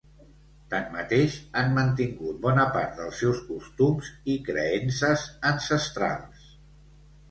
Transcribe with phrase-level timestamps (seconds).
[0.69, 6.55] Tanmateix, han mantingut bona part dels seus costums i creences ancestrals.